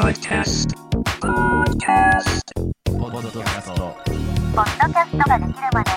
[0.00, 0.74] Podcast.
[1.20, 2.40] Podcast.
[2.86, 3.94] ポッドキャスト。
[4.54, 5.90] ポッドキャストができるまで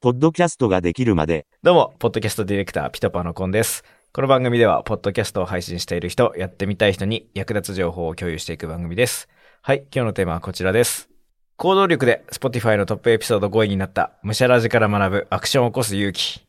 [0.00, 3.84] ポッドキャストができるまで、どうも、ポッドキャストディレクター、ピトパのコンです。
[4.12, 9.28] この番組では、ポッドキャストを配信している人、やってみたい人に役立つ情報を共有していく番組です。
[9.62, 11.10] はい、今日のテーマはこちらです。
[11.58, 16.44] 行動力で Spotify のトップエピソード5位になった、むしゃらじから学ぶアクションを起こす勇気。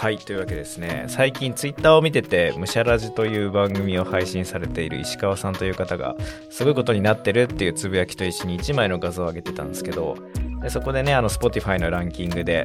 [0.00, 1.04] はい、というわけですね。
[1.08, 6.16] 最近ツイッターを見てて、むしゃらじという番組を配信されている石川さんという方が、
[6.48, 10.16] すごいことになってるっていうつぶやきと一緒に1枚の画像を上げてたんですけど、
[10.62, 12.64] でそこでね、あの Spotify のランキングで、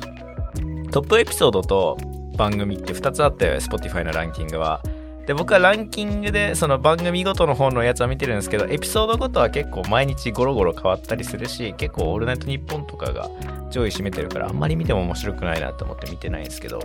[0.92, 1.98] トップエピソードと
[2.38, 4.82] 番組って2つあったよ、Spotify のランキングは。
[5.26, 13.30] で、僕はランキングで、その番組ごとの方のやつは見てるんですけど、エピソードごとは結構毎日ゴロゴロ変わったりするし、結構オールナイトニッポンとかが
[13.72, 16.80] 上位占めてるから、あんまり見ても面白くないなと思って見てないんですけど、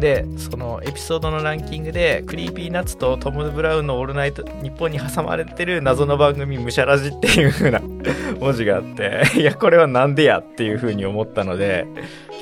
[0.00, 7.80] で、そのエピソードのランキングで、クリーピーナッツとトム・ブラウンのオールナイトニッポンに挟まれてる謎の番組、ムシャラジっていう風な
[8.40, 11.86] 文字があって、いや、これはなんでやっていう風に思ったので、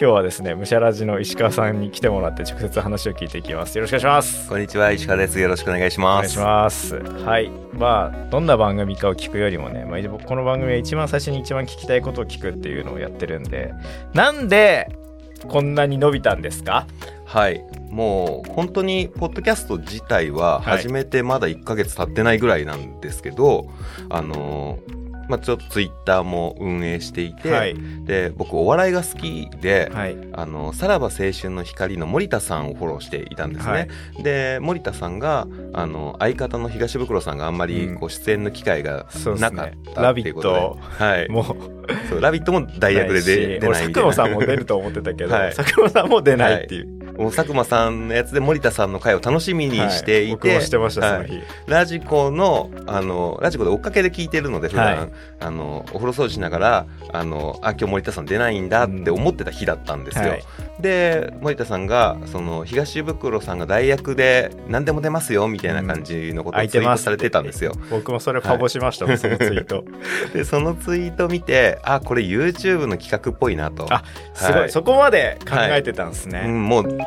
[0.00, 3.76] 今日はですね、ムシャラジの石川さんに来てもらって直接話を聞いていきます。
[3.76, 4.48] よろしくお願いします。
[4.48, 5.40] こんにちは、石川です。
[5.40, 6.94] よろしくお願いしお願いします。
[6.94, 7.24] ます。
[7.24, 7.50] はい。
[7.72, 13.72] まあ、どんな番組かを聞くよりもね、まあ、この番組は一番最初に一番聞きたいことを聞くっていうのをやってるんで、
[14.14, 14.88] なんで
[15.46, 16.86] こんなに伸びたんですか？
[17.24, 17.64] はい。
[17.90, 23.68] もう、本当に、ポッドキャスト自体は、はい始めてまだ1ヶ月経ってないぐらいなんですけど、
[24.08, 24.97] あのー
[25.28, 27.76] まあちょっとツイッターも運営していて、はい。
[28.04, 30.16] で、僕、お笑いが好きで、はい。
[30.32, 33.72] あの、さらば青春の光の森田さんをフォローしていたんですね。
[33.72, 33.88] はい
[34.22, 39.06] で、森田さんが、あの、相方の東袋さんがあんまりこう出演の機会が
[39.38, 39.78] なかっね。
[39.94, 41.28] たっていうことで、ト、はい。
[41.28, 41.44] もう、
[42.08, 44.12] そう、ラビットも代役で出出ない佐久間な。
[44.14, 46.97] さんも出ると思ってたけど、 はい佐久間さんも出ないっていう。
[47.26, 51.42] 佐久間さんのやつで森田さんの回を楽しみにしていはい僕て、もしてました、そのはい日。
[51.66, 55.10] ラジコの、あの、ラジコで追っかけで聞いてるので、普段、はい
[55.40, 60.28] あの、お風呂掃除しながら、あの、あ、今日森田さん出ないんだって思ってた日だったんですよ。
[60.30, 60.44] はい
[60.80, 67.72] で、森田さんが、その、東袋さんが代役で何でも出ますよ、みたいな感じのことをツイートされてたんですよ。
[67.90, 69.84] 僕もそれファボしましたそのツイート。
[70.32, 73.86] で、そのツイート見て、あ、これ YouTube の企画っぽいなと。
[73.90, 74.04] あ
[74.34, 76.44] すごいそこまで考えてたんですね。
[76.46, 76.98] うん、もう、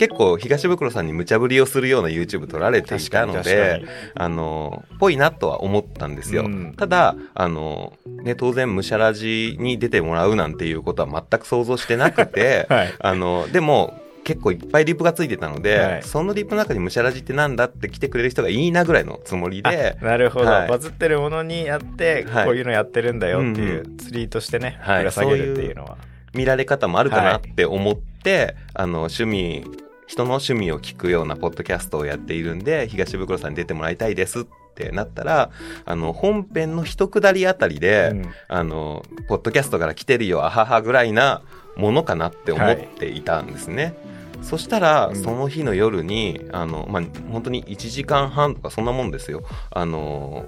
[0.00, 6.46] 結構東袋さんに無茶ぶりをするような YouTube 撮られていたのでに、あの、ぽいなとは思ったんですよ。
[6.46, 6.74] うん。
[6.74, 12.94] ただ、あの、ね、当然、ムシャラジに出てもらうなんていうことは全く想像してなくて、 はい。
[12.98, 16.02] あの、でも、結構いっぱいリップがついてたので、はい。
[16.02, 20.68] そのリップの中にムシャラジってなんだって来てくれる人がいいなぐらいのつもりで、 なるほど、はい。
[20.68, 22.44] バズってるものにやって、はい。
[22.46, 24.98] こういうのやってるんだよっていう、うんツリートしてね、はい。
[25.00, 25.98] ぶら下げるっていうのは。
[26.32, 29.64] 見られ方もあるかなって思って、あの、趣味、
[30.10, 34.44] 人の趣味を聞くようなポッドキャストをやっているんで、東袋さんに出てもらいたいですっ
[34.74, 35.52] てなったら、
[35.84, 41.42] あの、本編の一くだりあたりで、うんあの、ポッドキャストから来てるよ、あははぐらいな
[41.76, 43.94] ものかなって思っていたんですね。
[44.42, 49.44] そしたら、うんその日の夜に、あの、まあ、本当に1時間半とかそんなもんですよ。
[49.70, 50.44] あの、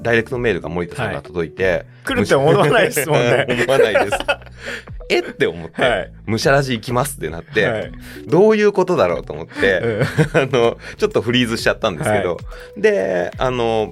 [0.00, 3.46] ダイレクトメールが森田さんから届いて、来るって思わないですもんね。
[3.68, 4.18] 思わないです。
[5.08, 5.20] え？
[5.20, 6.12] って思って、はい。
[6.26, 7.92] むしゃらじ行きますってなって、はい。
[8.26, 10.02] どういうことだろうと思って、うん
[10.42, 12.38] あの、ちょっとフリーズしちゃったんですけど、は
[12.76, 13.90] で、あの、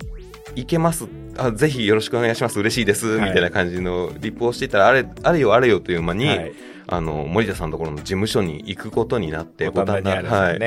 [0.57, 3.29] 行けますあぜひよろしくお願いします嬉しいです、はい。
[3.31, 6.53] みたいな感じのリップをしていたらあれあれよあれよという間に、はい。
[6.87, 10.59] あの森田さんのところの事務所に行くことになって五反田にはい。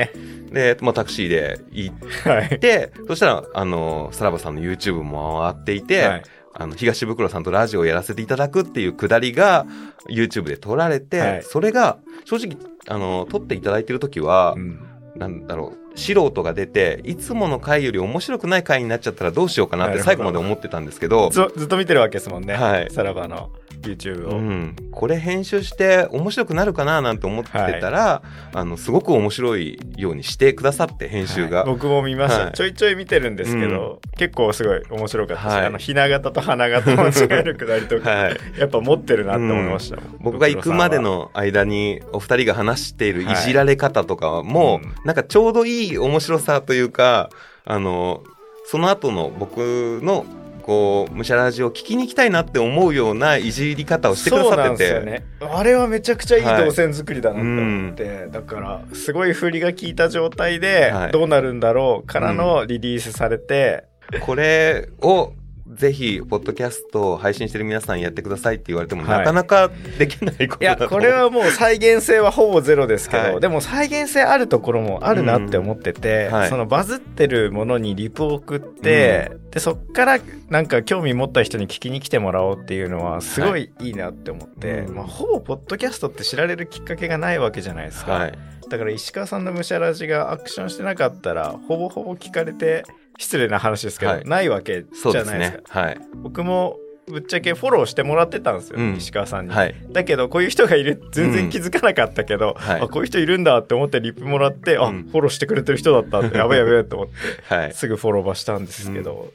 [0.52, 2.58] で、まあ、タクシーで行っはい。
[2.58, 6.22] てそしたらあのさらばさんの YouTube も回っていて、はい
[6.58, 9.64] あの東袋さんとラジオをやらせていただくっていうくだりが
[10.08, 11.42] YouTube で撮られて、はい。
[11.42, 12.58] それが正直
[12.88, 14.84] あの撮っていただいてる時は、うん。
[15.16, 22.54] なんだろう素人が出ていつもの回より面白くない回になっちゃったらどうしようかなって最後まで思ってたんですけどずずっと見てるわけですもんね。
[22.54, 22.90] はい。
[22.90, 23.50] さらばの
[23.82, 24.38] YouTube を。
[24.38, 28.22] うん、これ編集して面白くなるかななんて思ってたら、
[28.52, 31.70] あのすごく面白いようにしてくださって編集が、はい。
[31.70, 32.52] 僕も見ました、はい。
[32.52, 35.66] ちょいちょい見てるんですけど、結構すごい面白かったし、はい。
[35.66, 44.94] あのひな形と花形間違えるくだりとか、はい、やっぱ持ってるなって思いましたもん、僕が行くまでの間にお二人が話しているいじられ方とかも、うん。
[45.04, 47.30] なんかちょうどいい面白さというか
[47.64, 48.22] あの
[48.66, 50.26] その後の僕の
[50.68, 55.24] こうむしゃらじを聞きに行きたいなって思うようないじり方をしてくださってて、ですよね。
[55.40, 61.12] あれはめちゃくちゃいい動線作りだなって思って、だからすごい振りが効いた状態ではい。
[61.12, 63.84] どうなるんだろうからのリリースされて、
[64.20, 65.32] これを
[65.74, 69.18] ぜひ、ポッドキャストを配信してる皆さんやってくださいって言われても、はい。
[69.18, 73.40] なかなかできないこといや、だとこれはもう再現性はほぼゼロですけど、はい。
[73.40, 76.34] でも再現性あるところもあるなって思ってて、うん。
[76.34, 76.48] はい。
[76.48, 80.18] そのバズってるものにリプを送って、で、そっから
[80.48, 83.90] なんか興味持った人に聞きに来てもらおうっていうのはすごいい。
[83.90, 84.94] いなって思って、うん。
[84.94, 88.12] まあ、ほぼポッドキャストって知られるきっかけがないわけじゃないですか。
[88.12, 88.32] はい。
[88.68, 92.84] だから石川さんのむしゃらじがアクションしてなかったら、ほぼほぼ聞かれて、
[93.18, 95.58] 失礼な話ですけど、はいないわけじゃないですか。
[95.58, 95.62] ね。
[95.66, 96.00] はい。
[96.22, 99.52] 僕もぶっちゃけフォローしてもらってたんですよ、うん石川さんに。
[99.52, 99.74] はい。
[99.90, 107.12] だけどこういう人がいる全然気づかなかったけど、はいあこういう人いるんだって思ってリップもらって、あうんフォローしてくれてる人だったってやべえやべえって思って
[107.54, 107.72] はい。
[107.72, 109.32] すぐフォローはしたんですけど、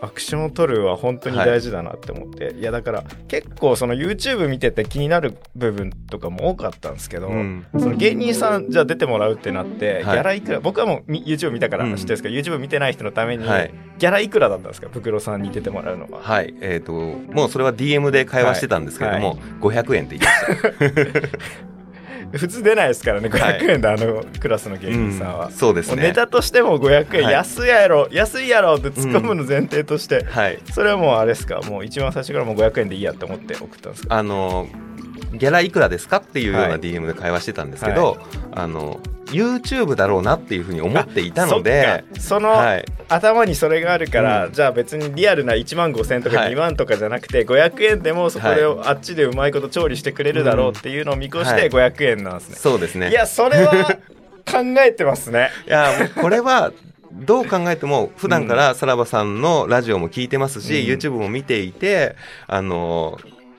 [0.00, 7.66] アクションを取るは本当に大事だなって思って、い、やだから結構その YouTube 見てて気になる部分とかも多かったんですけど、うん。
[7.78, 10.02] その芸人さんじゃあ出てもらうってなって、はい。
[10.02, 13.74] ギャラいくら僕はもうみ YouTube 見たから知ってるんですけど、YouTube 見てない人のために、はい。
[13.98, 16.20] ギャラいくらだったんですかブクロさんに出てもらうのは。
[16.22, 16.54] はい。
[16.60, 19.38] えっ、と、もうそれは DM で会話してたんですけれども、はい。
[19.60, 21.75] 500円って言いました。
[22.36, 23.60] 普通出ないですからねはい。
[23.60, 25.96] 500円であのクラスの芸人さんは、うんそうですね。
[25.96, 27.32] もネタとしても500円、はい。
[27.32, 30.58] 安いやろ安いやろって突っ込むの前提として、はい。
[30.72, 31.60] それはもうあれですか？
[31.62, 33.54] もう一番最初からもう500円でいいやって思って。
[33.54, 34.68] 送ったんですかあの、
[35.32, 38.18] ギャラいくらですかっていうようはない DM で会話してたんですけど、
[38.52, 42.84] あの、YouTube だろうなっていうふうに思っていたので、その、はい。
[43.08, 44.52] 頭にそれがあるから、うん。
[44.52, 53.10] じゃあ別にリアルな1万5000とかはい2万とかじゃなくて、500円でもそこではあっちでうまいこと調理してくれるだろうっていうのを見越しはてい500円なんですね、そうですね。
[53.10, 53.98] いやそれは
[54.46, 55.50] 考えてますね。
[55.66, 56.72] いや、これは、
[57.12, 60.92] どう考えても、普段からさらばさんのラジオも聞いてますし、うん。
[60.92, 62.14] YouTube も見ていて、
[62.46, 63.18] あの、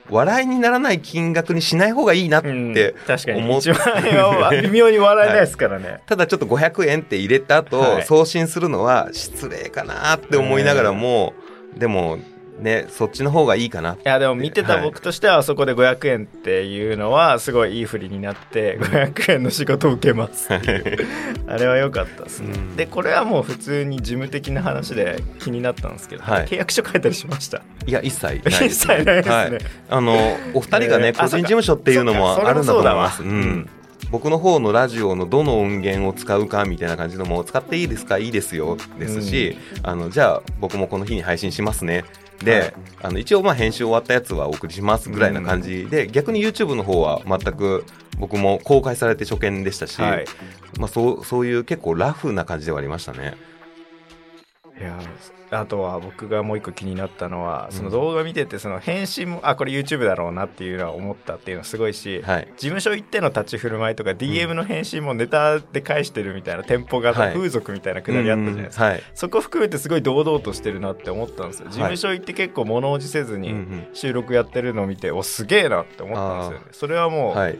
[0.09, 2.74] 笑いにならない金額にしない方がいいなって、うん
[3.06, 3.42] 確かに。
[3.42, 8.04] 思っ1万円は微妙に笑えないですからね、ただちょっと500円って入れた後、はい。
[8.04, 11.33] 送信するのは失礼かなって思いながらも、
[11.75, 12.19] でも
[12.59, 13.94] ね、そっちの方がいいかな。
[13.94, 21.07] いやでも見てた僕としてはあそこで500円っていうのはすごいいい振りになって500円の仕事を受けますっていう。
[21.48, 22.75] あれは良かったですね、うん。
[22.75, 26.45] でこれはもう普通に事務的な話で気になったんですけど、はい。
[26.45, 27.62] 契約書書いたりしました？
[27.86, 29.36] いや、一切ないです、 一切ないですね。
[29.36, 29.57] はい。
[29.89, 33.24] あの、お二人がね、えーあ個人事務所っていうのもあるんだと思います。
[33.24, 33.69] うん。
[34.12, 38.18] 僕の方のラジオのどの音源を使うかみたいな感じのも使っていいですか？
[38.19, 38.77] いいですよ。
[39.00, 42.06] ですし、あのじゃあ僕もこの日に配信しますね
[42.44, 47.86] で、はいあの一応まあ編集終わったやつはお送りしますぐらいな感じで、逆に YouTube の方は全く
[48.18, 50.25] 僕も公開されて初見でしたし、はい
[50.80, 53.36] まあ、そうそういう結構ラフな感じではありましたね。
[54.79, 55.00] いや
[55.50, 57.77] あとは僕がもう一個気になったのは、うん。
[57.77, 62.47] その動画見ててその編集もあこれ YouTube だろうなっていうのは思ったっていうのはすごいし、はい。
[62.57, 69.03] 事務所行っての立ち振る舞いとか DM の返信もネタで返してるみたいな店舗型、はい風俗みたいなくだりあったじゃないですか、うんはい。
[69.13, 71.68] そこ含めてすごい堂々としてるなって思ったんですよ。
[71.69, 73.53] 事務所行って結構物おじせずに
[73.94, 76.71] 収録やってるのを見て、おすげえなって思ったんですよね。
[76.71, 77.59] それはもう、はい。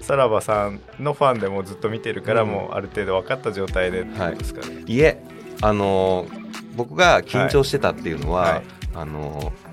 [0.00, 2.50] さらばさんのファンでもずっと見てるから、うん。
[2.50, 5.22] もうある程度分かった状態でってことですかね、いえ
[5.60, 6.41] あのー
[6.74, 8.62] 僕が緊張してたっていうのは、はい。
[8.94, 9.72] あのー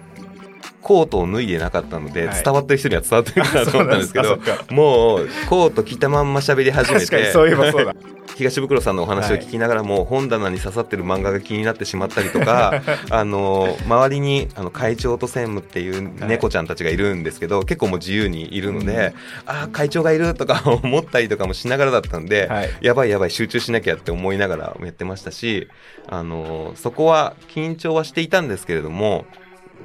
[0.81, 2.43] コートを脱いでなかったので、はい。
[2.43, 4.39] 伝わってる人には伝わってるかなと思ったんですけど
[4.71, 7.93] もうコート着たまんま喋り始め確かにてそういえばそうだ
[8.39, 12.81] 東袋さんのお話を聞きながらも、本棚に刺さってる漫画が気になってしまったりとか
[13.11, 19.13] あのー周りにあの会長と専務っていう猫ちゃんたちがいるんですけど、結構もう自由にいるので、
[19.45, 22.69] ああ会長がいるとか 思ったりとかもしながらだったんで、はい。
[22.81, 25.67] やばいやばい集中しなきゃって思いながらやってましたし、
[26.07, 29.25] あのそこは緊張はしていたんですけれども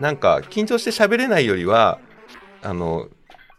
[0.00, 1.98] なんか緊張して喋れないよりは
[2.62, 3.08] あの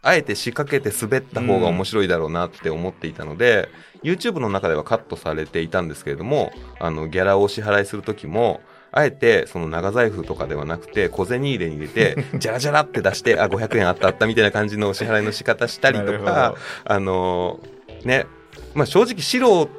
[0.06, 3.68] あえて仕掛けて滑った方が面白いだろうなって思っていたので、
[4.02, 8.60] YouTube の中ではカットされていたんですけれどもあのギャラをお支払いする時も
[8.92, 16.92] あえてその長財布とかではなくて小銭入れに入れて ジャラジャラって出してあ500円あったあったみたいな感じのお支払いの仕方したりとかど。
[16.94, 17.60] あの
[18.04, 18.26] ね
[18.74, 19.38] まあ、正直素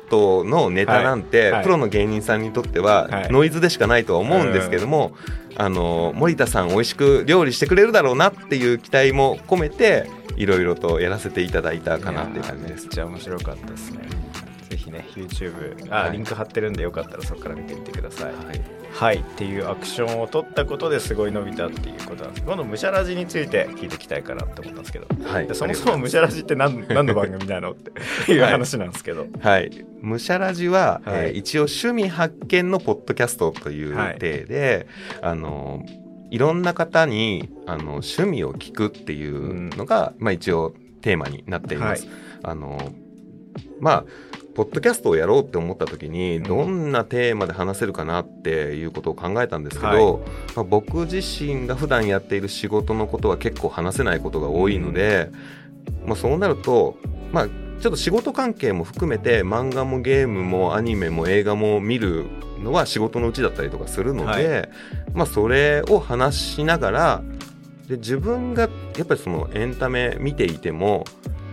[0.10, 3.32] 人のネタなんて、プロの芸人さんにとってははい。
[3.32, 5.16] ノイズでしかないとは思うんですけども、
[5.56, 10.08] あの森田さん美味しく料理してくれるだろうなっていう期待も込めて
[10.38, 12.84] いろいろとやらせていただいたかなっていう感じです。
[12.86, 12.90] めっ。
[12.94, 14.08] ちゃ面白かったですね。
[14.70, 16.12] ぜひね YouTube あ、はい。
[16.14, 18.34] リンク貼ってるんでよかったらそこから見てみてください。
[18.34, 18.62] はい。
[18.92, 19.18] はい。
[19.18, 22.46] っていうアクションを取ったことですごい伸びたっていうことなんです。
[22.46, 25.08] 今度ムシャラジについて聞いていきたいかなって思ったんですけど。
[25.24, 25.48] はい。
[25.48, 29.86] でそもそもムシャラジって何何の番組なのっていう話なんですけど、はい。
[30.02, 31.26] むしゃらじは、はい。
[31.28, 34.18] えー一応趣味発見のポッドキャストというはい。
[34.20, 34.88] 体で、
[35.22, 35.86] あの、
[36.32, 42.06] いろんな方に、あの、趣味を聞くっていうのが、まあ一応テーマになっています。
[42.06, 42.16] はい。
[42.44, 42.92] あの、
[43.80, 44.06] まあ、
[44.56, 46.44] ポッドキャストをやろうって思った時に、ん。
[46.44, 55.30] どんなテーマで話せるかなっていうことを考えたんですけど、まあ、僕自身が普段やっている仕事のことは結構話せないことが多いので、
[56.06, 56.98] まあ、そうなると、
[57.32, 57.48] まあ、
[57.80, 62.26] ちょっと仕事関係も含めて漫画もゲームもアニメも映画も見る
[62.60, 64.70] のは仕事のうちだったりとかするので、
[65.14, 67.24] まあ、それを話しながら
[67.88, 71.06] で自分がやっぱりそのエンタメ見ていても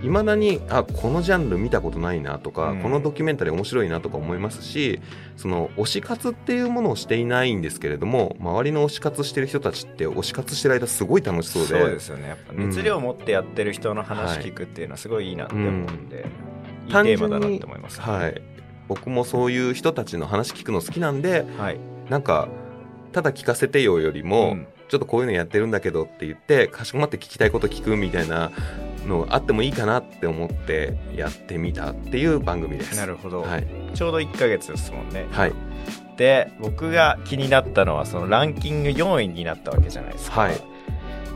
[0.05, 2.83] いまだにあこのジャンル見たことないなとか、うん。
[2.83, 5.01] このドキュメンタリー面白いなとか思いますし
[5.37, 11.69] その推し活っていうものをしていないんですけれども周りの推し活してる人たちって推し活してる間すごい楽しそうで。
[11.69, 12.29] そうですよね。
[12.29, 16.27] やっぱ熱量を持ってやってる人の話聞くっていうのはすごいいいなって思うんで、
[16.87, 18.43] いいテーマだなって思います、はい、
[18.89, 21.79] 僕もそういう人たちの話聞くの好きなんではい。
[22.11, 22.49] なんか
[23.13, 24.67] ただ聞かせてよよりも、うん。
[24.89, 28.53] ちょっとこういうのやってるんだけどって言ってかしこまって聞きたいこと聞くみたいな
[29.07, 32.97] のあってもいいかなって思ってやってみたっていう番組です。
[32.97, 35.27] なるほど、はい、ちょうど1ヶ月ですもんね。
[35.31, 35.53] はい、
[36.17, 40.74] で僕が気になったのはそのランキング4位になったわけじゃないですか、はい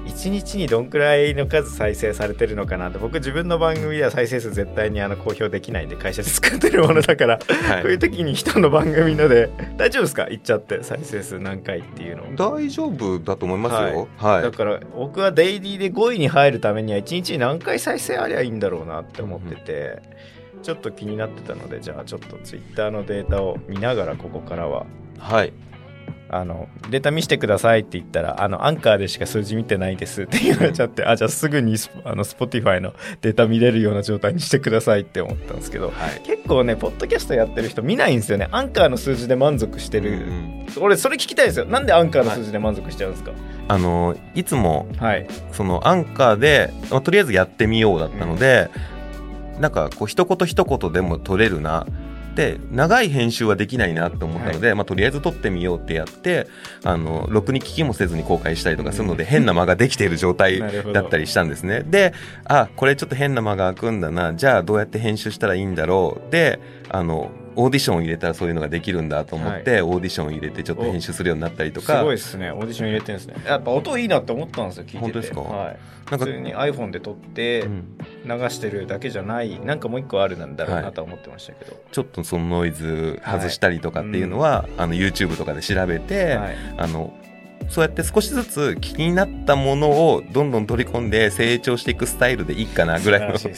[0.08, 7.82] 1日にどんくらいの数再生されてるのかなって僕自分の番組では再生数絶対にあの公表できないんで会社で作ってるものだから、はい。
[7.82, 10.26] こういう時に人の番組ので大丈夫ですか？
[10.26, 12.34] 言っちゃって再生数何回っていうの。
[12.34, 14.08] 大丈夫だと思いますよ。
[14.16, 20.02] はい、だから僕はデイリーで5位に入るためには1日に何回再生ありゃいいんだろうなって思ってて、
[20.62, 24.86] ちょっと気になってたのでじゃあちょっとツイッターのデータを見ながらここからは
[25.18, 25.52] はい、
[26.30, 30.22] あのデータ見せてくださいって言ったらあのアンカーでしか数字見てないです。
[30.22, 38.48] って言われちゃってあじゃあすぐにスあの Spotify のデータ見れるような状態にしてくださいって思ったんですけどはい、結構ねポッドキャストやってる人見ないんですよね。
[38.52, 40.66] アンカーの数字で満足してる、うん。
[40.80, 41.64] 俺それ聞きたいですよ。
[41.64, 43.32] なんでアンカーの数字で満足しちゃうんですか？
[43.68, 45.26] あのいつもはい。
[45.52, 48.70] そのアンカーで、まあとりあえずやってみようだったので、
[49.60, 51.86] なんかこう一言一言でも取れるな
[52.38, 56.46] で長い編集はできないなと思ったので、まあ、とりあえず撮ってみようってやって
[56.84, 60.60] あのろくに聞きもせずに公開したりとかするので、変な間ができている状態
[60.94, 61.82] だったりしたんですね。
[61.84, 62.14] で
[62.44, 64.34] あこれちょっと変な間が空くんだな。
[64.34, 66.30] じゃあどうやって編集したらいいんだろう。
[66.30, 73.34] であのオーディションを入れたらそういうのができるんだと思って、オーディションを入れてちょっと編集するようになったりとすかごいですねオーディション入れてるんですね。
[73.44, 74.98] やっぱ音いいなって思ったんですよ聞いてて。
[75.00, 75.40] 本当ですか？
[75.40, 75.78] はい、
[76.10, 77.98] なんか普通に iPhone で撮ってうん。
[78.24, 86.56] 流してるだけじゃないなんかもう一個あるんだろうはないとは思ってましたけど、ちょっとそのノイズ外したりとかっていうのは、あの YouTube とかで調べて、はい。
[86.76, 87.14] あの
[87.68, 93.52] そうやって少しずつ気になったものをどんどん取り込んで成長していくスタイルでいいかなぐらいのじゃ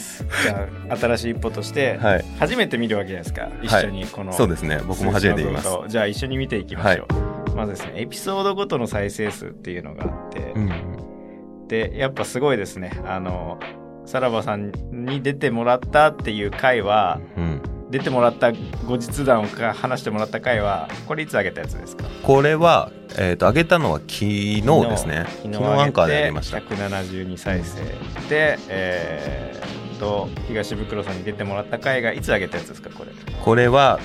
[0.89, 2.25] あ新しい一歩として、はい。
[2.39, 3.49] 初めて見るわけじゃないですか。
[3.63, 4.81] 一緒にこの、そうですね。
[4.87, 5.69] 僕も初めて見ます。
[5.89, 7.07] じゃあ一緒に見ていきましょ
[7.53, 11.67] う、まずですねエピソードごとの再生数っていうのがあって、うん。
[11.69, 13.01] でやっぱすごいですね。
[13.07, 13.61] あの
[14.07, 22.05] さらばさんに出てもらったっていう回はうん出てもらった後日談をか話してもらった回はこれいつ上げたやつですか？
[22.23, 25.27] これは、えー、と上げたのは昨日ですね。
[25.43, 26.59] 昨日アンカーでやりました。
[26.59, 27.81] 172再生。
[28.29, 32.91] でえー、と東袋さんに出てもらった回がいつ上げたやつですか？
[32.91, 33.11] これ。
[33.43, 33.99] これは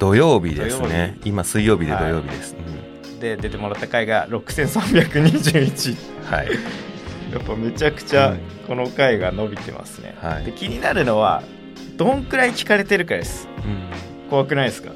[0.00, 1.18] 土曜日ですね。
[1.24, 2.56] 今水曜日で土曜日です、
[3.20, 6.48] で出てもらった回が6321うんはい。
[7.32, 8.38] やっぱめちゃくちゃうん。
[8.66, 10.44] この回が伸びてますね、はい。
[10.44, 11.42] で気になるのは
[12.00, 13.46] どんくらい聞かれてるかです。
[13.62, 14.30] うん。
[14.30, 14.90] 怖くないですか？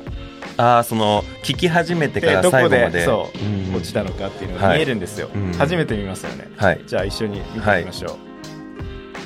[0.56, 3.04] ああその聞き始めてからでどこで最後まで。
[3.04, 3.74] そううん。
[3.76, 4.78] 落ちたのかっていうのがはい。
[4.78, 5.52] 見えるんですよ、うん。
[5.52, 6.48] 初めて見ますよね。
[6.56, 6.80] はい。
[6.86, 8.16] じゃあ一緒に見ていきましょう、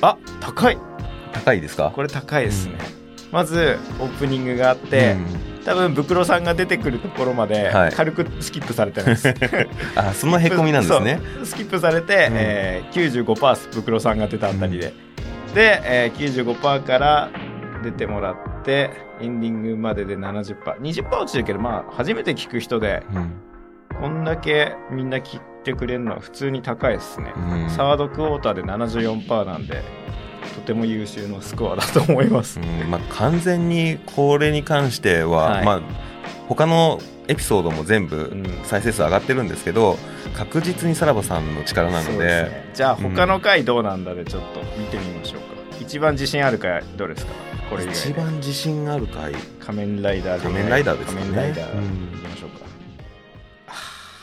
[0.00, 0.78] あ高い。
[1.32, 1.92] 高いですか？
[1.94, 2.74] これ高いですね、
[3.30, 5.14] まずオープニングがあって、
[5.64, 7.92] 多分ブクロさんが出てくるところまではい。
[7.92, 9.36] 軽くスキップされてます、う ん
[9.94, 11.20] あそのへこみなんですね。
[11.44, 12.34] スキップされて、うん。
[12.34, 14.92] えー、95%ブクロさんが出たあたりで、
[15.54, 17.28] で、えー、95%から
[17.82, 23.32] 出てもらってエンディングまでで 70%20% 落ちてるけどまあ初めて聞く人でうん。
[24.00, 27.70] こんだけみんな聞いてくれるのは普通に高いですね、うん。
[27.70, 29.82] サードクォーターで74%なんで
[30.54, 32.90] とても優秀なスコアだと思います、うん。
[32.90, 35.64] まあ、完全にこれに関しては、はい。
[35.64, 35.80] まあ、
[36.48, 38.44] 他のエピソードも全部うん。
[38.62, 39.98] 再生数上がってるんですけど、
[40.34, 42.18] 確実にさらばさんの力なので。
[42.18, 42.70] ね。
[42.74, 45.46] じゃあ他の回どうなんだでちょっと見てみましょうか、
[45.80, 47.47] 一番自信ある回どれですか？
[47.68, 48.00] これ以外で。
[48.00, 49.32] 一番自信ある回。
[49.60, 50.42] 仮面ライダーで。
[50.42, 51.26] 仮面ライダーですかね。
[51.26, 52.66] 仮面ライダーうんいきましょうか、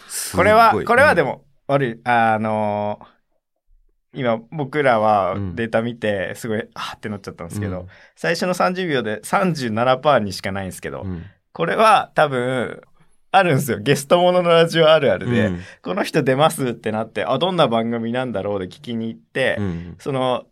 [0.08, 2.00] すごいこれはこれはでも、悪い。
[2.04, 3.16] あのー
[4.18, 5.56] 今僕らはうん。
[5.56, 7.88] データ見てすごいあーってなっちゃったんですけど、うん。
[8.16, 11.24] 最初の30秒で37%にしかないんですけど、うん。
[11.52, 12.82] これは多分
[13.32, 13.80] あるんですよ。
[13.80, 15.60] ゲストもののラジオあるあるで、うん。
[15.84, 19.96] この人出ますってなってあどんな番組なんだろうで聞きに行って、うん。
[20.00, 20.46] その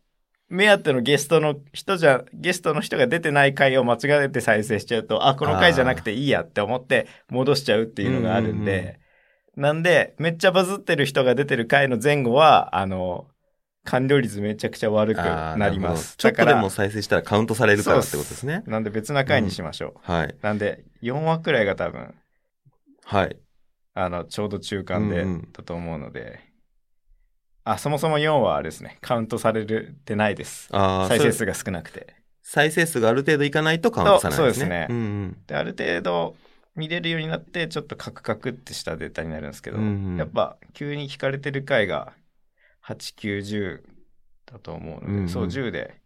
[0.53, 8.99] 目当てのゲストの人じゃ、ゲストの人が出てない回を間違えて再生しちゃうと、あ、この回じゃなくていいやって思って戻しちゃうっていうのがあるんで、
[9.55, 13.27] なんで、めっちゃバズってる人が出てる回の前後は、あの、
[13.83, 16.17] 完了率めちゃくちゃ悪くなります。
[16.17, 18.63] ちょっだからとでも再生したらカウントされるからってことですね。
[18.67, 20.11] なんで別な回にしましょう。
[20.11, 20.35] はい。
[20.43, 22.13] なんで、4話くらいが多分、
[23.05, 23.37] はい。
[23.95, 26.52] あの、ちょうど中間で、うんうんだと思うので、
[27.65, 30.67] あ、そもそも4話はあれですね、カウントされてないです。
[30.69, 32.15] 再生数が少なくて。
[32.41, 34.65] 再生数がある程度いかないとカウントされないですね。
[34.65, 36.35] そうですねうんうんで、ある程度
[36.75, 42.13] 見れるようになって、ちょっとカクカクってしたデータになるんですけど、うんうんやっぱ急に聞かれてる回が
[42.85, 43.83] 8、9、10
[44.45, 46.02] だと思うので、うんうんそう、10で、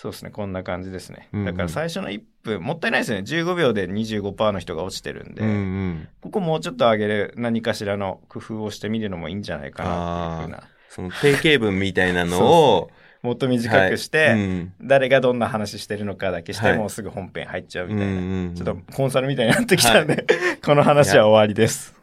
[0.00, 1.28] そうですね、こんな感じですね。
[1.44, 3.24] だから最初の1分、もったいないですよね。
[3.24, 6.08] 15秒で25%の人が落ちてるんで、うんうん。
[6.22, 10.68] ここもうちょっと上げる何かしらの工夫をしてみるのもいいんじゃないかなっていうふうな。
[10.88, 12.90] その定型文みたいなのを、
[13.20, 18.06] もっと短くして、はいうん誰がどんな話してるのかだけして、はいもうすぐ本編入っちゃうみたいな。
[18.06, 20.24] うんうんうんちょっとコンサルみたいになってきたんで、
[20.64, 21.94] この話は終わりです。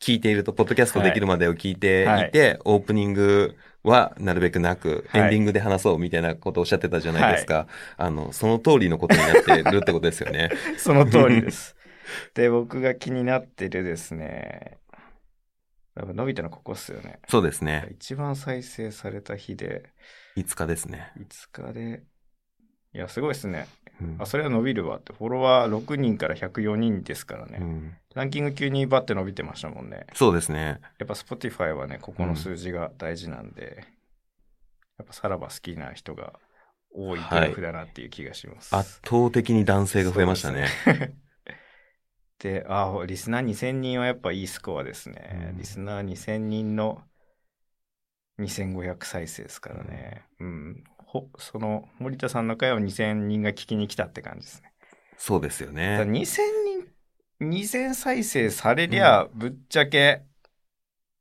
[0.00, 7.68] 聞いていると、ポッドキャストできるまでを聞いていて、オープニングはなるべくなく、はいエンディングで話そうみたいなことをおっしゃってたじゃないですか。
[7.96, 10.50] あの、その通りのことになってるってことですよね。
[10.78, 11.76] その通りです。
[12.34, 14.78] で、僕が気になってるですね、
[15.96, 17.20] 伸びたのここっすよね。
[17.28, 17.88] そうですね。
[17.92, 19.84] 一番再生された日で、
[20.36, 21.12] 5日ですね。
[21.18, 22.02] 5日で、
[22.94, 23.66] いや、すごいですね。
[24.00, 25.12] うんあ、それは伸びるわって。
[25.12, 27.58] フォロワー6人から104人ですからね。
[27.60, 30.06] うんランキング急にバッて伸びてましたもんね。
[30.14, 30.80] そうですね。
[30.98, 33.84] やっぱ Spotify はね、ここの数字が大事なんで、
[34.98, 36.34] やっぱさらば好きな人が
[36.92, 38.74] 多いグラフだなっていう気がします。
[38.74, 40.68] 圧倒的に男性が増えましたね。
[42.38, 45.48] で、あ、リスナー2000人はやっぱいいスコアですね。
[45.50, 47.02] うんリスナー2000人の
[48.38, 50.24] 2500再生ですからね。
[50.38, 50.84] うん。
[51.14, 54.72] ほその、森田さんの回を2000人が聞きに来たって感じですね。
[55.16, 56.04] そうですよね。
[56.04, 56.44] 2000
[57.38, 60.22] 人、2000再生されりゃ、ぶっちゃけ、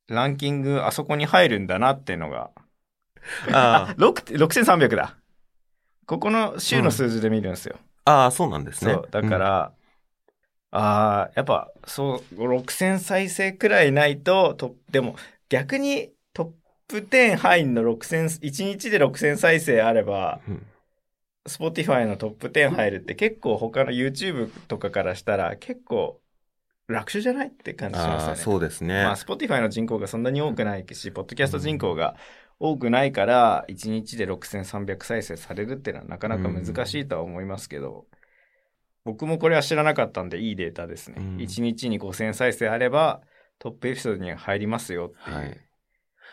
[0.08, 2.50] ランキングあそこに入るんだなっていうのが。
[3.52, 5.16] あ6 6300 だ。
[6.08, 7.78] ここの週の数字で見るんですよ。
[8.06, 8.98] あ、ああ、そうなんですね。
[9.12, 9.74] だから、
[10.72, 15.16] ああ、やっぱ、そう、6000再生くらいないと、と、でも、
[15.50, 16.52] 逆にトッ
[16.88, 20.67] プ10入んの6000、1日で6000再生あれば、うん、うん。
[21.48, 26.22] Spotify のトップ10入るって結構他の YouTube とかからしたら結構
[26.88, 28.36] 楽勝じゃないって感じしますよね。
[28.38, 29.04] そうですね。
[29.04, 32.15] まあ、Spotify の人口がそんなに多くないし、ポッドキャスト人口が
[32.60, 38.06] 多くないから、1日で6300再生されるっていうのはなかなか難しいとは思いますけど、
[39.06, 41.15] 僕もこれは知らなかったんでいいデータですね。
[41.19, 43.22] うん1日に5000再生あれば、
[43.60, 45.62] トップエピソードに入りますよってはいいう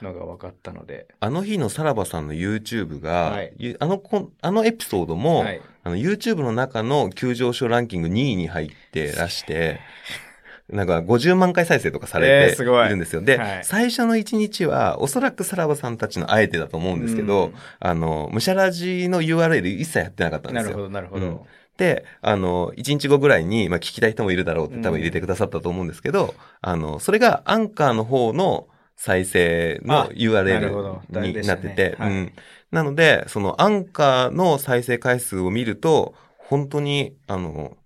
[0.03, 1.07] のが分かったので。
[1.21, 5.61] あの日のさらばさんの YouTube が、はいゆあのこ、あのエピソードも、はい。
[5.83, 9.81] あの YouTube の中の急上昇ランキング2位に入ってらして、
[10.69, 13.23] なんか50万回再生とかさえれていいるんですよ。
[13.23, 20.71] で、はい最初の1日は、おそらくさらばさんたちのあえてだと思うんですけど、うんあの、むしゃらじの URL 一切やってなかったんですよ。
[20.71, 21.27] なるほど、なるほど。
[21.27, 21.41] うん
[21.81, 28.69] で、あの、1日後ぐらいに、まあ、聞きたい人もいるだろうって多分入れてくださったと思うんですけど、あの、それがアンカーの方の
[29.01, 32.33] 再生の URL になってて、はいうん。
[32.71, 37.79] なので、そのアンカーの再生回数を見ると、本当に、あの、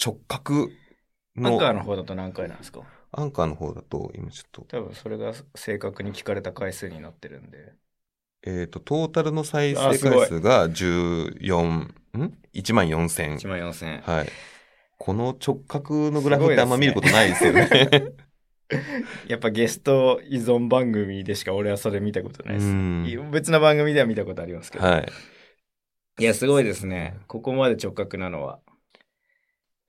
[0.00, 0.68] 直角
[1.34, 2.82] の、アンカーの方だと何回なんですか？
[3.10, 7.72] アンカーの方だと、今ちょっと、多分それが正確に聞かれた回数になってるんで。
[8.46, 11.94] えっ、と、トータルの再生回数が14、ん
[12.54, 13.48] ?1 万4000 1。
[13.48, 14.02] 万4000。
[14.02, 14.28] はい。
[14.98, 17.68] この直角のグラフってあんま見ることないですよね。
[19.28, 23.30] やっぱゲスト依存番組でしか俺はそれ見たことないです。
[23.30, 24.84] 別の番組では見たことありますけど。
[24.84, 25.08] はい。
[26.18, 27.16] いや、すごいですね。
[27.26, 28.60] ここまで直角なのは。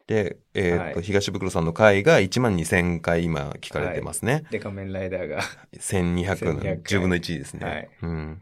[0.07, 4.43] で、えっ、と、はい東袋さんの回が1万2000回今聞かれてますね。
[4.51, 5.41] で、仮面ライダーが。
[5.73, 7.65] 1200の1200 10分の1ですね。
[7.65, 8.41] はいうん。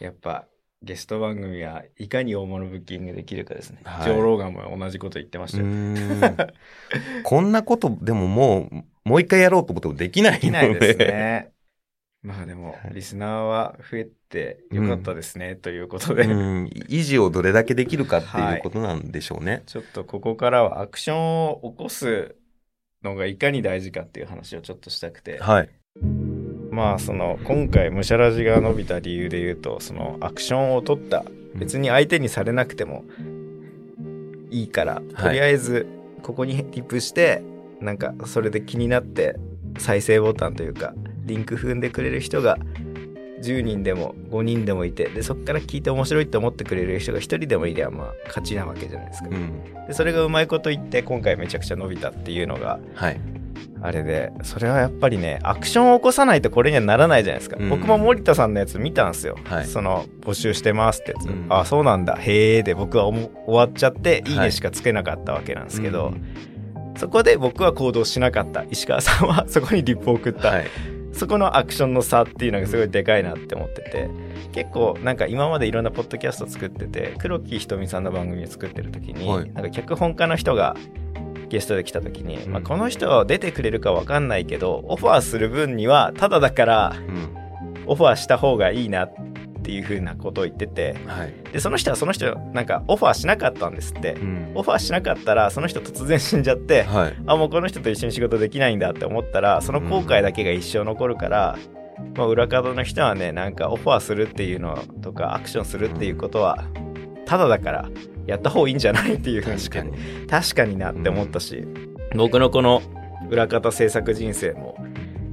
[0.00, 0.46] やっぱ、
[0.82, 3.80] ゲスト番組はいかに大物ブッキングできるかですね。
[3.84, 6.36] はいジョー・ローガンも同じこと言ってましうたよ。
[7.24, 10.40] こんなことでももう、もう一回やろうと思ってもできないので。
[10.40, 11.52] できないですね。
[12.24, 16.24] まあでもは、いリスナーは増えてよかったですね、ということで。
[16.24, 16.64] うん。
[16.64, 19.62] 維持をどれだけできるかっていうことなんでしょうね。
[19.66, 22.34] ちょっとここからはアクションを起こす
[23.04, 25.38] のがいかに大事かっていう話をちょっとしたくて。
[25.38, 25.70] はい。
[26.72, 33.04] まあその今回ムシャラジが伸びた理由で言うとそのアクションを取った別に相手にされなくても
[34.50, 35.86] いいから、とりあえず
[36.24, 37.42] ここにリプして
[37.80, 39.36] なんかそれで気になって
[39.78, 42.58] 再生ボタンというかリンク踏んでくれる人が
[43.42, 49.86] 10人でも5人でもいてでそこから聞いて面白いって思ってくれる人が1人でもいりゃまあ勝ちなわけじゃないですか、うん。
[49.86, 53.20] でそれがうまいこと言って今回めちゃくちゃ伸びたっていうのがはい。
[53.82, 57.68] あれでそれはやっぱりねアクションを起こさないとこれにはならないじゃないですか、うん。
[57.68, 59.66] 僕も森田さんのやつ見たんですよ、はい。
[59.66, 61.46] その募集してますってやつ、うん。
[61.50, 62.16] あそうなんだ。
[62.16, 64.46] へえで僕は終わっちゃっていいはい。
[64.46, 66.55] ねしかつけなかったわけなんですけど、うん
[66.96, 68.64] そこで僕は行動しなかった。
[68.70, 70.66] 石川さんは そこにリップを送った、はい。
[71.12, 74.08] そこのアクションの差っていうのがすごいでかいなって思ってて。
[74.52, 79.52] 結構なんか今までいろんなポッドキャスト作ってて黒木ひとみさんの番組を作ってる時に、はい。
[79.52, 80.76] なんか脚本家の人が
[81.48, 82.52] ゲストで来た時に、うん。
[82.52, 87.36] まあ、この人出てくれるか分かんないけどオファーする分にはただだからうん。
[87.88, 89.14] オファーした方がいいなっ
[89.66, 91.34] ていう風なことを言っててはい。
[91.52, 97.14] でその人はその人なんかオファーしなかったんですってうんオファーしなかったらその人突然死んじゃってはい。
[97.26, 101.58] あもうこの人と一緒に仕事できないんだって思ったらその後悔だけが一生残るから、
[102.14, 106.64] まあ、裏方の人はねなんかオファーするっていうのとかアクションするっていうことは
[107.26, 107.88] ただだから
[108.26, 109.92] やった方がいいんじゃないっていうふうに確かに。
[110.28, 111.66] 確かになって思ったし、
[112.14, 112.82] 僕のこの
[113.30, 114.76] 裏方制作人生も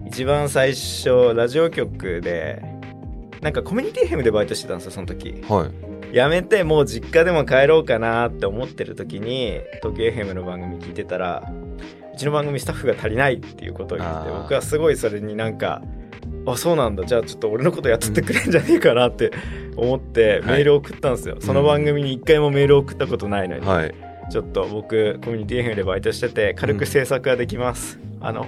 [0.08, 2.62] 一番最初ラジオ局で
[3.44, 5.44] なんかコミュニティ FM でバイトしてたんですよその時。
[5.50, 5.70] は
[6.12, 6.16] い。
[6.16, 11.52] 辞めてもう実家でも帰ろうかなって思ってる時に東京 FM の番組聞いてたら
[12.14, 15.82] うちの番組スタッフが足りないっていうことを言って僕はすごいそれになんか
[16.46, 17.06] あそうなんだ。
[17.06, 19.32] じゃあちょっと俺のこと雇ってくれんじゃねえかなって
[19.76, 20.42] 思ってはい。
[20.44, 23.96] メールを送ったんですよ、その番組に一回もメールを送ったことないのに、はい。
[24.32, 28.46] ちょっと僕コミュニティ FM でバイトしてて軽く制作ができます、あの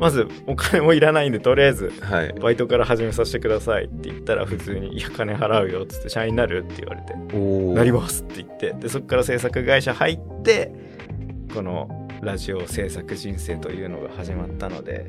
[0.00, 2.32] まずお金もいらないんでとりあえずはい。
[2.40, 10.72] バイトから始めさせてくださいって言ったら普通に「いや金払うよ」っつって「社員になる?」って言われてお「なります」って言ってでそこから制作会社入って
[11.54, 15.06] このラジオ制作人生というのが始まったので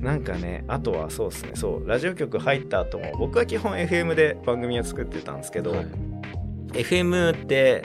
[0.00, 5.86] なんかねあとはそうですねそうラジオ局入った後も僕は基本 FM で番組を作ってたんですけど、はい
[6.74, 7.84] FM って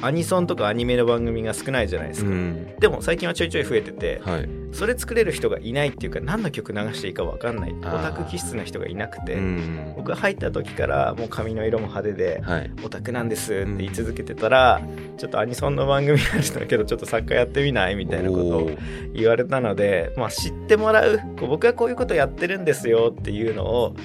[0.00, 2.76] アニソンとかアニメの番組が少ないじゃないですか、うん。
[2.78, 4.48] でも最近はちょいちょい増えててはい。
[4.72, 7.72] それ作れる人がいないっていうか何の曲流していいか分かんない。
[7.72, 9.94] オタク気質な人がいなくて、うん。
[9.96, 12.70] 僕が入った時からもう髪の色も派手ではい。
[12.84, 14.80] オタクなんですって言い続けてたら、
[15.16, 18.70] ちょっとアニソンの番組あるんだけどちょっと作家やってみないみたいなことを
[19.14, 21.18] 言われたので、まあ、知ってもらう。
[21.38, 23.96] こう僕はこういうことやってるんですよっていうのを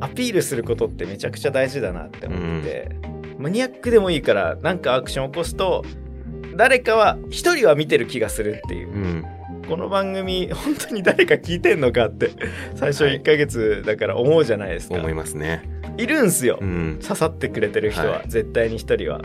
[0.00, 2.96] アピールすることってめちゃくちゃ大事だなって思って、
[3.38, 5.84] マニアックでもいいからなんかアクション起こすと
[6.56, 8.92] 誰かは一人は見てる気がするっていう。
[8.92, 9.24] うん。
[9.68, 12.30] この番組本当に誰か聞いてんのかって
[12.74, 15.68] 最初1ヶ月だから思うじゃないですか、思いますね。
[15.96, 16.98] いるんすよ、うん。
[17.02, 18.28] 刺さってくれてる人は、はい。
[18.28, 19.20] 絶対に一人は。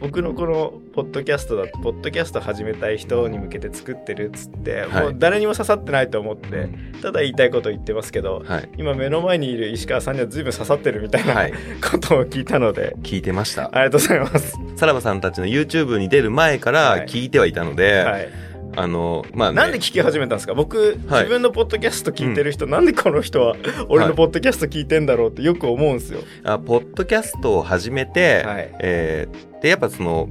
[0.00, 5.02] 僕のこのポッドキャストだとポッドキャスト始めたい人に向けて作ってるっつって、はい。
[5.04, 6.68] もう誰にも刺さってないと思って
[7.00, 8.68] ただ言いたいこと言ってますけどはい。
[8.76, 11.52] 今目の前にいる石川さんには随分刺さってるみたいな、はい。
[11.80, 12.96] ことを聞いたので。
[13.02, 13.70] 聞いてました。
[13.72, 18.28] ありがとうございます、さらばさんたちの YouTube に出る前から聞いてはいたので、はい、
[18.76, 20.54] あの、まあ、ね、なんで聞き始めたんですか？
[20.54, 21.22] 僕、はい。
[21.22, 23.56] 自分のポッドキャスト聞いてる人、なんでこの人は
[23.88, 28.74] 俺のポッドキャスト聞いてんだろうってよく思うんですよ、あポッドキャストを始めて、はい。
[28.80, 30.28] えーで、やっぱその、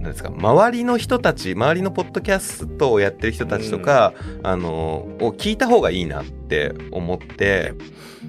[0.00, 7.74] なんですか、周りの人たち、周りのポッドキャストをやってる人たちとか、あの、を聞いた方がいいなって思って、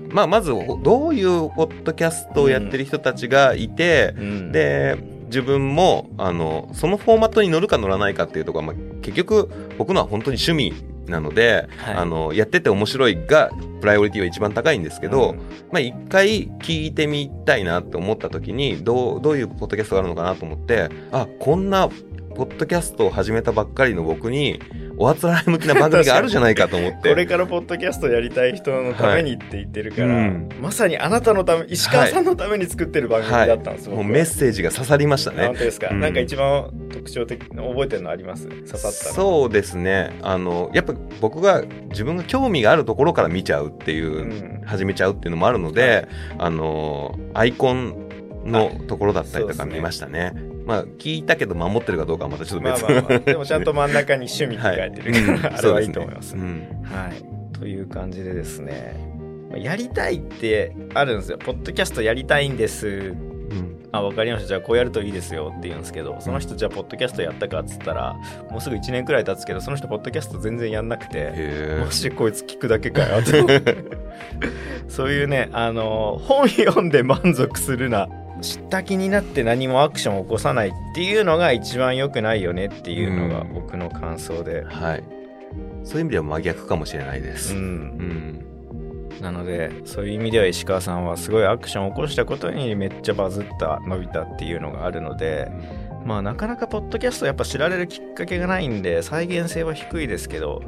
[0.10, 0.52] まあ、まず、
[0.84, 4.52] どういうポッドキャストをやってる人たちがいて、うん。
[4.52, 4.96] で、
[5.32, 10.74] 自分も、あの、そのフォーマットに乗るか乗らないかっていうところは、まあ、結局、僕のは本当に趣味
[11.08, 11.96] なので、はい。
[11.96, 15.38] あの、やってて面白いが、プライオリティは一番高いんですけど、うん。
[15.72, 21.90] まあ一回聞いてみたいなって思った時に、どう、どういうポッドキャストがあるのかなと思って、あ、こんな、
[22.36, 24.60] ポッドキャストを始めたばっかりの僕に、
[24.98, 27.10] おあつらい向きな番組があるじゃないかと思って。
[27.10, 30.50] これからポッドキャストやりたい人のためにって言ってるから、はいうん。
[30.62, 35.48] まさにあなたのため石川さんのために作ってる番組だったんです、もう僕はメッセージが刺さりましたね。
[35.48, 35.56] 本。
[35.56, 36.00] 当ですか、うん。
[36.00, 38.48] なんか一番特徴的な覚えてるのあります？
[38.48, 39.14] 刺さったの。
[39.16, 40.12] そうですね。
[40.22, 44.62] あの、やっぱ僕が自分が興味があるところから見ちゃうっていう、うん。
[44.66, 47.96] 始めちゃうっていうのもあるので、あの、アイコン
[48.46, 50.34] のところだったりとか見ましたね。
[50.66, 53.20] まあ、聞いたけど守ってるかどうかはまたちょっと別まあまあまあ。
[53.20, 55.56] でもちゃんと真ん中に趣味って書いてるから、うん。
[55.58, 56.30] あれはいいと思います。
[56.30, 56.70] すね。
[56.84, 57.60] はい。
[57.60, 58.96] という感じでですね。
[59.50, 61.38] まあやりたいってあるんですよ。
[61.38, 62.88] ポッドキャストやりたいんです。
[62.88, 63.06] うん。
[63.06, 64.48] うんあ分かりました。
[64.48, 68.16] じゃあこうやるといいですよって言うんですけどその人じゃあポッドキャストやったかっつったら
[68.50, 73.76] もうすぐ1年くらい経つけどその人ポッドキャスト全然やんなくてへマジでこいつ聞くだけかよって
[74.88, 78.08] そういうねあの本読んで満足するな
[78.42, 84.64] 知った気になって何もアクションを起こさないっていうのが一番良くないよねっていうのがうん僕の感想でえ。
[84.66, 85.04] はい。
[85.84, 87.56] そういう意味では真逆かもしれないでうす。
[87.56, 88.46] うんん。
[89.22, 95.52] なのでそういう意味では石川さんはすごいアクションを起こしたことにめっちゃバズった伸びたっていうのがあるので
[96.06, 100.64] まあなかなかポッドキャストやっぱ知られるきっかけがないんで再現性は低いですけど、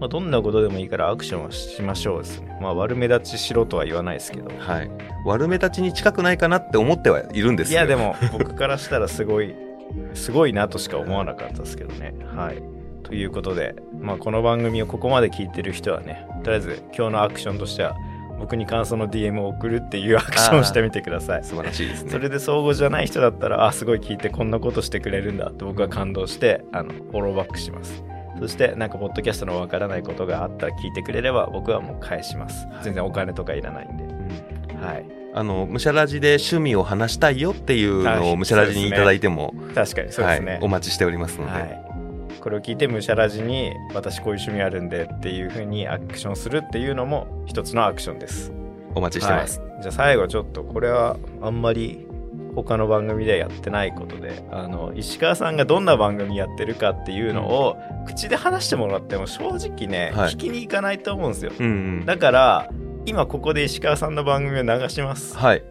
[0.00, 4.90] まあ、どんなことでもいいからアクションはしましょうですねまあ悪目立ちしろとは言わないですけどはい。
[5.26, 7.80] 悪目立ちに近くないかなって思ってはいるんですよ。
[7.80, 9.54] いやでも僕からしたらすごい
[10.14, 12.62] すごいなとしか思わなかったですけどねはい
[13.02, 17.96] ということで、まあ、この番組をここまで聞いてる人はねとりあえず今日のアクションとしては
[18.38, 22.10] 僕に感想の DM を送るっていうアクションをしてみてください素晴らしいですね。
[22.10, 28.02] それで相互じゃない人だったらあすごい聞いてこんなことしてくれるんだって僕は感動してあのフォローバックします
[28.40, 32.66] そしてなんかポッドキャストのわからないことがあったら聞いてくれれば僕はもう返します。
[32.82, 34.04] 全然お金とかいらないんで。
[34.84, 35.04] はい。
[35.32, 38.32] あの、むしゃらじで趣味を話したいよっていうのはい。
[38.32, 41.84] をむしゃらじにいただいても、確かにそうですね、はい、お待ちしておりますので、はい、
[42.40, 48.52] これを聞いてむしゃらじに私こういう趣味あるんでっていう風にアクションするっていうのも一つのアクションです。
[48.94, 49.60] お待ちしてます。
[49.60, 49.82] はい。
[49.82, 52.06] じゃあ最後ちょっとこれはあんまり
[52.54, 57.76] 他の番組ではやってないことであの石川さんがどんな番組やってるかっていうのを
[58.06, 61.70] 口で話してもらっても正直ね、はい聞きに行かないと思うんですようんう
[62.02, 62.06] ん。
[62.06, 62.70] だから
[63.06, 65.62] 今ここで石川さんの番組を流しますはい。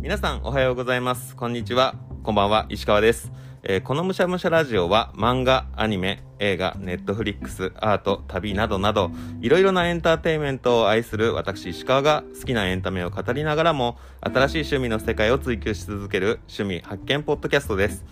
[0.00, 1.36] 皆さんおはようございます。
[1.36, 1.94] こんにちは。
[2.22, 2.66] こんばんは。
[2.68, 3.30] 石川です。
[3.72, 18.04] えーこのむしゃむしゃラジオは漫画、アニメ、映画、ネットフリックス、アート、旅などなど、いろいろなエンターテインメントを愛する私石川が好きなエンタメを語りながらも、新しい趣味の世界を追求し続ける趣味発見ポッドキャストです。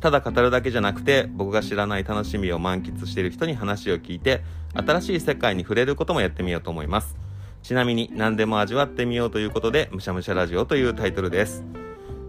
[0.00, 4.42] ただ語るだけじゃなくて、僕が知らない楽しみを満喫している人に話を聞いて、
[4.74, 7.16] 新しい世界に触れることもやってみようと思います。
[7.62, 11.64] ちなみに何でも味わってみようということで、むしゃむしゃラジオというタイトルです。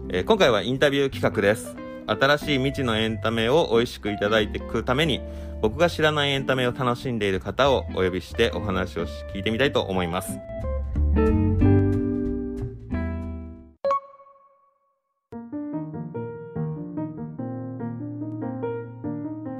[0.08, 1.81] えー今回はインタビュー企画です。
[2.06, 5.20] 新しい未知のエンタメを美味しくいただいていくために、
[5.60, 10.38] 僕が知らないエンタメを楽しんでいる方をお呼びしてお話をし聞いてみたいと思います。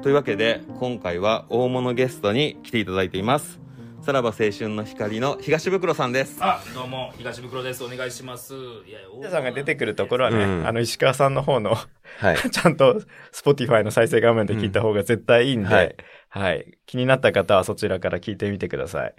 [0.02, 3.61] というわけで、今回は大物ゲストに来ていただいています。
[4.02, 6.36] さらば青春の光の東袋さんです。
[6.40, 7.84] あ、どうも、東袋です。
[7.84, 8.52] お願いします。
[8.52, 8.56] い
[8.90, 11.76] や、皆さんが出てくるところはね、うんあの石川さんの方の
[12.18, 12.50] はい。
[12.50, 13.00] ちゃんと
[13.32, 15.96] Spotify の再生画面で聞いた方が絶対いいんで、うんはい
[16.30, 16.78] はい。
[16.86, 19.14] 気になった方はそちらから聞いてみてください。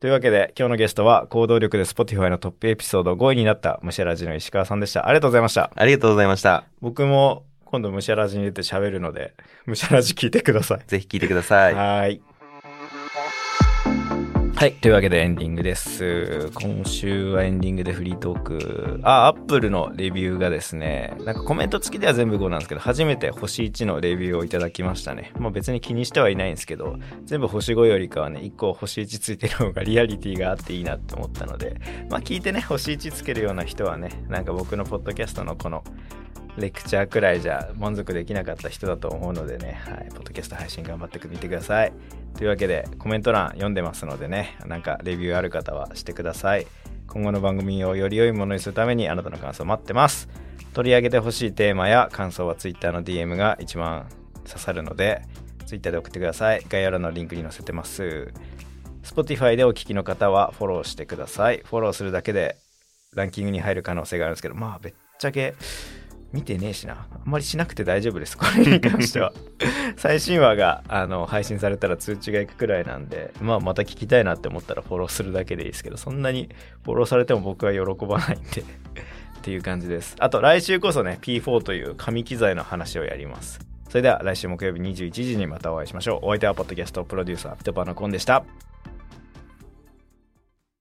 [0.00, 5.06] というわけで、今日のゲストは行動力で Spotify のトップエピソード5位になったムシャラジの石川さんでした。
[5.06, 5.70] ありがとうございました。
[5.76, 6.64] ありがとうございました。
[6.80, 10.80] 僕も今度ムシャラジに出て喋るので、ムシャラジ聞いてください。
[10.88, 11.74] ぜひ聞いてください。
[11.74, 12.22] はーい。
[14.56, 14.72] はい。
[14.74, 16.48] というわけでエンディングです。
[16.54, 19.00] 今週はエンディングでフリートーク。
[19.02, 25.32] あ、アップルのレビューがですね、なんかコメント付きでは全部5なんですけど、初めて星1のレビューをいただきましたね。
[25.40, 35.82] まあ別に気にしてはいないんですけど、全部星5よりかはね、1個星1ついてる方がリアリティがあっていいなって思ったので、まあ聞いてね、星1つけるような人はね、なんか僕のポッドキャストのこの
[36.56, 41.92] レクチャーくらいじゃ満足できなかった人だと思うのでね、はい、ポッドキャスト配信頑張ってみてください。
[42.44, 46.66] というわけで、コメント欄読んでますのでね、なんかレビューある方はしてください。
[47.06, 50.28] 今後の番組をより良いものにするためにあなたの感想待ってます。
[50.74, 54.10] 取り上げてほしいテーマや感想は Twitter の DM が一番
[54.46, 55.22] 刺さるので、
[55.64, 56.62] Twitter で送ってください。
[56.68, 58.30] 概要欄のリンクに載せてます。
[59.02, 61.62] Spotify でお聞きの方はフォローしてください。
[61.64, 62.58] フォローするだけで
[63.14, 65.54] ランキングに入る可能性があるんですけど、まあ、ぶっちゃけ
[66.34, 67.06] 見てねえしな。
[67.12, 68.36] あんまりしなくて大丈夫です。
[68.36, 69.32] これに関しては。
[69.96, 76.50] 最新話があの配信されたら通知がいくくらいなんで、まあ、また聞きたいなって思ったらフォローするだけでいいですけど、そんなに
[76.82, 78.64] フォローされても僕は喜ばないんで っ
[79.42, 80.16] ていう感じです。
[80.18, 83.60] あと、来週こそね、P4 という紙機材の話をやります。
[83.88, 86.26] それでは来週木曜日21時にまたお会いしましょう。
[86.26, 88.44] お相手はポッドキャストプロデューサー、ピトパーのコンでした。